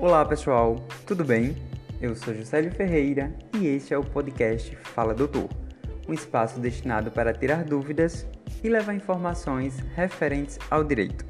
Olá 0.00 0.24
pessoal, 0.24 0.76
tudo 1.04 1.24
bem? 1.24 1.56
Eu 2.00 2.14
sou 2.14 2.32
Juscelio 2.32 2.70
Ferreira 2.70 3.34
e 3.52 3.66
este 3.66 3.92
é 3.92 3.98
o 3.98 4.04
podcast 4.04 4.76
Fala 4.76 5.12
Doutor, 5.12 5.48
um 6.08 6.12
espaço 6.12 6.60
destinado 6.60 7.10
para 7.10 7.32
tirar 7.32 7.64
dúvidas 7.64 8.24
e 8.62 8.68
levar 8.68 8.94
informações 8.94 9.80
referentes 9.96 10.56
ao 10.70 10.84
direito. 10.84 11.26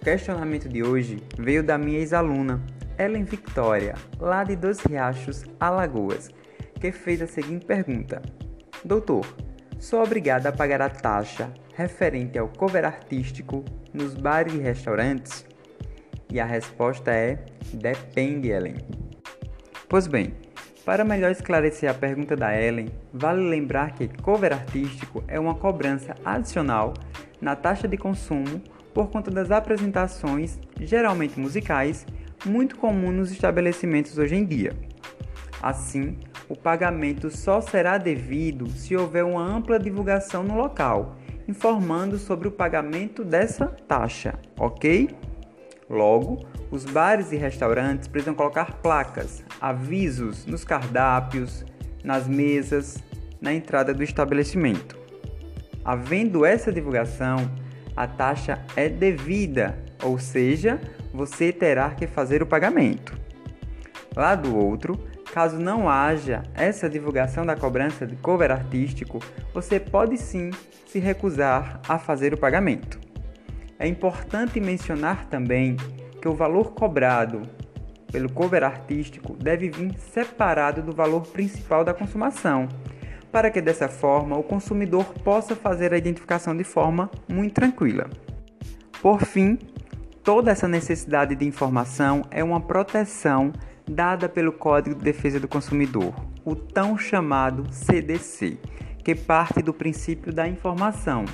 O 0.00 0.04
questionamento 0.06 0.70
de 0.70 0.82
hoje 0.82 1.22
veio 1.38 1.62
da 1.62 1.76
minha 1.76 1.98
ex-aluna, 1.98 2.64
Ellen 2.98 3.24
Victoria, 3.24 3.94
lá 4.18 4.42
de 4.42 4.56
Dois 4.56 4.80
Riachos, 4.80 5.44
Alagoas, 5.60 6.30
que 6.80 6.90
fez 6.90 7.20
a 7.20 7.26
seguinte 7.26 7.66
pergunta: 7.66 8.22
Doutor, 8.82 9.26
sou 9.78 10.02
obrigada 10.02 10.48
a 10.48 10.52
pagar 10.52 10.80
a 10.80 10.88
taxa 10.88 11.52
referente 11.74 12.38
ao 12.38 12.48
cover 12.48 12.86
artístico 12.86 13.62
nos 13.92 14.14
bares 14.14 14.54
e 14.54 14.58
restaurantes? 14.58 15.47
E 16.30 16.40
a 16.40 16.44
resposta 16.44 17.10
é: 17.10 17.38
depende, 17.72 18.48
Ellen. 18.48 18.76
Pois 19.88 20.06
bem, 20.06 20.34
para 20.84 21.04
melhor 21.04 21.30
esclarecer 21.30 21.90
a 21.90 21.94
pergunta 21.94 22.36
da 22.36 22.58
Ellen, 22.58 22.88
vale 23.12 23.42
lembrar 23.42 23.92
que 23.92 24.08
cover 24.22 24.52
artístico 24.52 25.22
é 25.28 25.38
uma 25.38 25.54
cobrança 25.54 26.14
adicional 26.24 26.94
na 27.40 27.54
taxa 27.54 27.86
de 27.86 27.96
consumo 27.96 28.62
por 28.94 29.10
conta 29.10 29.30
das 29.30 29.50
apresentações, 29.50 30.58
geralmente 30.80 31.38
musicais, 31.38 32.06
muito 32.44 32.76
comum 32.76 33.12
nos 33.12 33.30
estabelecimentos 33.30 34.18
hoje 34.18 34.34
em 34.34 34.44
dia. 34.44 34.72
Assim, 35.62 36.18
o 36.48 36.56
pagamento 36.56 37.30
só 37.30 37.60
será 37.60 37.98
devido 37.98 38.68
se 38.68 38.96
houver 38.96 39.24
uma 39.24 39.42
ampla 39.42 39.78
divulgação 39.78 40.42
no 40.42 40.56
local, 40.56 41.16
informando 41.46 42.16
sobre 42.18 42.48
o 42.48 42.52
pagamento 42.52 43.24
dessa 43.24 43.66
taxa, 43.66 44.38
ok? 44.58 45.10
Logo, 45.88 46.46
os 46.70 46.84
bares 46.84 47.32
e 47.32 47.36
restaurantes 47.36 48.08
precisam 48.08 48.34
colocar 48.34 48.74
placas, 48.82 49.42
avisos 49.60 50.44
nos 50.44 50.64
cardápios, 50.64 51.64
nas 52.04 52.28
mesas, 52.28 52.98
na 53.40 53.54
entrada 53.54 53.94
do 53.94 54.02
estabelecimento. 54.02 54.98
Havendo 55.84 56.44
essa 56.44 56.70
divulgação, 56.70 57.50
a 57.96 58.06
taxa 58.06 58.62
é 58.76 58.88
devida, 58.88 59.78
ou 60.02 60.18
seja, 60.18 60.80
você 61.12 61.52
terá 61.52 61.90
que 61.90 62.06
fazer 62.06 62.42
o 62.42 62.46
pagamento. 62.46 63.18
Lá 64.14 64.34
do 64.34 64.56
outro, 64.56 64.98
caso 65.32 65.58
não 65.58 65.88
haja 65.88 66.42
essa 66.54 66.88
divulgação 66.88 67.46
da 67.46 67.56
cobrança 67.56 68.06
de 68.06 68.16
cover 68.16 68.50
artístico, 68.50 69.20
você 69.54 69.80
pode 69.80 70.18
sim 70.18 70.50
se 70.86 70.98
recusar 70.98 71.80
a 71.88 71.98
fazer 71.98 72.34
o 72.34 72.38
pagamento. 72.38 73.07
É 73.78 73.86
importante 73.86 74.60
mencionar 74.60 75.26
também 75.26 75.76
que 76.20 76.28
o 76.28 76.34
valor 76.34 76.72
cobrado 76.72 77.42
pelo 78.10 78.30
cover 78.32 78.64
artístico 78.64 79.34
deve 79.34 79.70
vir 79.70 79.96
separado 79.98 80.82
do 80.82 80.92
valor 80.92 81.26
principal 81.28 81.84
da 81.84 81.94
consumação, 81.94 82.68
para 83.30 83.50
que 83.50 83.60
dessa 83.60 83.88
forma 83.88 84.36
o 84.36 84.42
consumidor 84.42 85.04
possa 85.22 85.54
fazer 85.54 85.92
a 85.92 85.98
identificação 85.98 86.56
de 86.56 86.64
forma 86.64 87.10
muito 87.28 87.54
tranquila. 87.54 88.08
Por 89.00 89.20
fim, 89.20 89.58
toda 90.24 90.50
essa 90.50 90.66
necessidade 90.66 91.36
de 91.36 91.46
informação 91.46 92.22
é 92.30 92.42
uma 92.42 92.60
proteção 92.60 93.52
dada 93.88 94.28
pelo 94.28 94.52
Código 94.52 94.96
de 94.96 95.04
Defesa 95.04 95.38
do 95.38 95.46
Consumidor, 95.46 96.14
o 96.44 96.56
tão 96.56 96.98
chamado 96.98 97.64
CDC, 97.72 98.58
que 99.04 99.14
parte 99.14 99.62
do 99.62 99.72
princípio 99.72 100.32
da 100.32 100.48
informação, 100.48 101.24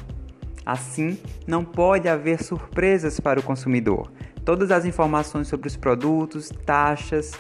Assim, 0.65 1.19
não 1.47 1.65
pode 1.65 2.09
haver 2.09 2.43
surpresas 2.43 3.21
para 3.21 3.41
o 3.41 3.43
consumidor. 3.43 4.11
Todas 4.45 4.71
as 4.71 4.85
informações 4.85 5.49
sobre 5.49 5.69
os 5.69 5.77
produtos, 5.77 6.51
taxas, 6.65 7.33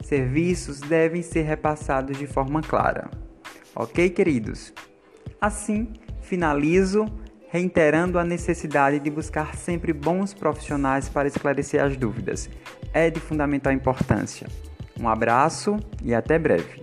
serviços 0.00 0.80
devem 0.80 1.22
ser 1.22 1.42
repassados 1.42 2.18
de 2.18 2.26
forma 2.26 2.60
clara. 2.60 3.10
Ok, 3.74 4.10
queridos? 4.10 4.72
Assim, 5.40 5.88
finalizo 6.20 7.06
reiterando 7.52 8.18
a 8.18 8.24
necessidade 8.24 8.98
de 8.98 9.10
buscar 9.10 9.54
sempre 9.56 9.92
bons 9.92 10.32
profissionais 10.32 11.10
para 11.10 11.28
esclarecer 11.28 11.84
as 11.84 11.94
dúvidas. 11.98 12.48
É 12.94 13.10
de 13.10 13.20
fundamental 13.20 13.74
importância. 13.74 14.46
Um 14.98 15.06
abraço 15.06 15.76
e 16.02 16.14
até 16.14 16.38
breve. 16.38 16.81